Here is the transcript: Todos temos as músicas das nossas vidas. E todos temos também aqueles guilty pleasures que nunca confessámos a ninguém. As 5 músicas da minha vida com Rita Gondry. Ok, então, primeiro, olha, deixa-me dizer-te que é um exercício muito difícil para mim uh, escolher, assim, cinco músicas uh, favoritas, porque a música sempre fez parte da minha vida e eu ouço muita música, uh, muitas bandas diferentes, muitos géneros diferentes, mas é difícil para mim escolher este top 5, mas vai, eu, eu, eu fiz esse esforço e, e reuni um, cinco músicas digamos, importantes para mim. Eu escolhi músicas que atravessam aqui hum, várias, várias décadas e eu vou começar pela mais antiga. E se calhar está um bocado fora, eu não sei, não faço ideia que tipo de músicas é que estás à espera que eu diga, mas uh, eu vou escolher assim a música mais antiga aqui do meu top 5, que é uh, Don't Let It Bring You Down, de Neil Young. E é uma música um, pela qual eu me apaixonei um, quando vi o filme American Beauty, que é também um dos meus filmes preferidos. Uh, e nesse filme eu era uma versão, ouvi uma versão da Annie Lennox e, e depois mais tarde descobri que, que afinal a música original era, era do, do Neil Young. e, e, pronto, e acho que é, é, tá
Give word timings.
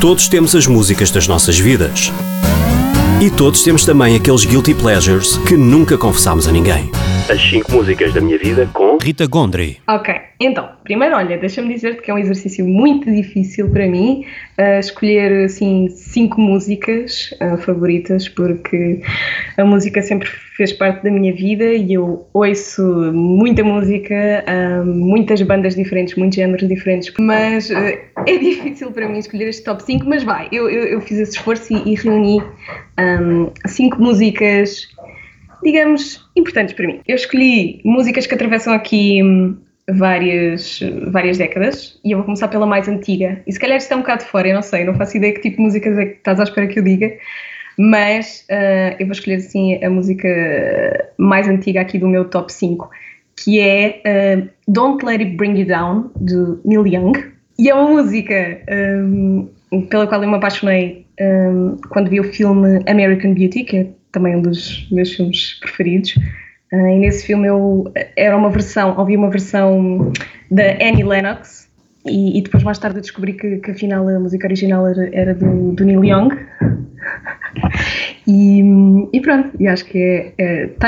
Todos 0.00 0.28
temos 0.28 0.54
as 0.54 0.64
músicas 0.64 1.10
das 1.10 1.26
nossas 1.26 1.58
vidas. 1.58 2.12
E 3.20 3.28
todos 3.30 3.64
temos 3.64 3.84
também 3.84 4.14
aqueles 4.14 4.44
guilty 4.44 4.72
pleasures 4.72 5.36
que 5.38 5.56
nunca 5.56 5.98
confessámos 5.98 6.46
a 6.46 6.52
ninguém. 6.52 6.88
As 7.26 7.42
5 7.42 7.72
músicas 7.72 8.14
da 8.14 8.20
minha 8.20 8.38
vida 8.38 8.68
com 8.72 8.96
Rita 8.96 9.26
Gondry. 9.26 9.78
Ok, 9.86 10.14
então, 10.40 10.68
primeiro, 10.84 11.16
olha, 11.16 11.36
deixa-me 11.36 11.74
dizer-te 11.74 12.00
que 12.00 12.10
é 12.10 12.14
um 12.14 12.18
exercício 12.18 12.64
muito 12.64 13.10
difícil 13.10 13.68
para 13.70 13.86
mim 13.86 14.24
uh, 14.58 14.78
escolher, 14.78 15.44
assim, 15.44 15.88
cinco 15.88 16.40
músicas 16.40 17.34
uh, 17.40 17.58
favoritas, 17.58 18.28
porque 18.28 19.00
a 19.56 19.64
música 19.64 20.00
sempre 20.00 20.28
fez 20.56 20.72
parte 20.72 21.04
da 21.04 21.10
minha 21.10 21.34
vida 21.34 21.64
e 21.64 21.94
eu 21.94 22.26
ouço 22.32 22.82
muita 23.12 23.62
música, 23.62 24.14
uh, 24.46 24.84
muitas 24.86 25.42
bandas 25.42 25.74
diferentes, 25.74 26.14
muitos 26.14 26.36
géneros 26.36 26.68
diferentes, 26.68 27.12
mas 27.18 27.70
é 27.70 28.38
difícil 28.38 28.90
para 28.90 29.08
mim 29.08 29.18
escolher 29.18 29.48
este 29.48 29.64
top 29.64 29.82
5, 29.82 30.08
mas 30.08 30.22
vai, 30.22 30.48
eu, 30.52 30.70
eu, 30.70 30.84
eu 30.84 31.00
fiz 31.00 31.18
esse 31.18 31.32
esforço 31.32 31.72
e, 31.72 31.92
e 31.92 31.94
reuni 31.94 32.42
um, 32.98 33.50
cinco 33.66 34.00
músicas 34.00 34.88
digamos, 35.62 36.24
importantes 36.36 36.74
para 36.74 36.86
mim. 36.86 37.00
Eu 37.06 37.16
escolhi 37.16 37.80
músicas 37.84 38.26
que 38.26 38.34
atravessam 38.34 38.72
aqui 38.72 39.22
hum, 39.22 39.56
várias, 39.88 40.80
várias 41.10 41.38
décadas 41.38 41.98
e 42.04 42.12
eu 42.12 42.18
vou 42.18 42.24
começar 42.24 42.48
pela 42.48 42.66
mais 42.66 42.88
antiga. 42.88 43.40
E 43.46 43.52
se 43.52 43.58
calhar 43.58 43.76
está 43.76 43.96
um 43.96 44.00
bocado 44.00 44.24
fora, 44.24 44.48
eu 44.48 44.54
não 44.54 44.62
sei, 44.62 44.84
não 44.84 44.94
faço 44.94 45.16
ideia 45.16 45.32
que 45.32 45.40
tipo 45.40 45.56
de 45.56 45.62
músicas 45.62 45.98
é 45.98 46.06
que 46.06 46.16
estás 46.18 46.38
à 46.38 46.44
espera 46.44 46.66
que 46.66 46.78
eu 46.78 46.84
diga, 46.84 47.12
mas 47.78 48.44
uh, 48.50 48.96
eu 48.98 49.06
vou 49.06 49.12
escolher 49.12 49.36
assim 49.36 49.82
a 49.82 49.88
música 49.88 50.28
mais 51.16 51.48
antiga 51.48 51.80
aqui 51.80 51.98
do 51.98 52.08
meu 52.08 52.24
top 52.24 52.52
5, 52.52 52.90
que 53.36 53.60
é 53.60 54.02
uh, 54.04 54.48
Don't 54.66 55.04
Let 55.04 55.20
It 55.20 55.36
Bring 55.36 55.58
You 55.58 55.66
Down, 55.66 56.10
de 56.16 56.58
Neil 56.64 56.86
Young. 56.86 57.12
E 57.58 57.70
é 57.70 57.74
uma 57.74 57.90
música 57.90 58.60
um, 58.70 59.48
pela 59.88 60.06
qual 60.06 60.22
eu 60.22 60.28
me 60.28 60.36
apaixonei 60.36 61.06
um, 61.20 61.76
quando 61.88 62.08
vi 62.08 62.20
o 62.20 62.24
filme 62.24 62.82
American 62.88 63.34
Beauty, 63.34 63.64
que 63.64 63.76
é 63.76 63.86
também 64.12 64.36
um 64.36 64.42
dos 64.42 64.88
meus 64.90 65.12
filmes 65.12 65.58
preferidos. 65.60 66.16
Uh, 66.72 66.86
e 66.86 66.98
nesse 66.98 67.26
filme 67.26 67.48
eu 67.48 67.90
era 68.16 68.36
uma 68.36 68.50
versão, 68.50 68.96
ouvi 68.98 69.16
uma 69.16 69.30
versão 69.30 70.12
da 70.50 70.72
Annie 70.74 71.04
Lennox 71.04 71.68
e, 72.06 72.38
e 72.38 72.42
depois 72.42 72.62
mais 72.62 72.78
tarde 72.78 73.00
descobri 73.00 73.32
que, 73.32 73.58
que 73.58 73.70
afinal 73.70 74.08
a 74.08 74.18
música 74.18 74.46
original 74.46 74.86
era, 74.86 75.08
era 75.12 75.34
do, 75.34 75.72
do 75.72 75.84
Neil 75.84 76.04
Young. 76.04 76.28
e, 78.26 78.62
e, 79.12 79.20
pronto, 79.20 79.50
e 79.58 79.66
acho 79.66 79.84
que 79.84 79.98
é, 79.98 80.34
é, 80.38 80.66
tá 80.68 80.86